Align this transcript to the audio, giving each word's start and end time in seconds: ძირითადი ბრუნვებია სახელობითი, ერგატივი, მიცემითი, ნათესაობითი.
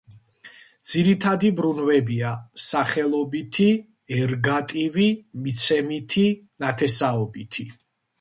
ძირითადი 0.91 1.49
ბრუნვებია 1.57 2.31
სახელობითი, 2.67 3.67
ერგატივი, 4.21 5.05
მიცემითი, 5.45 6.25
ნათესაობითი. 6.65 7.69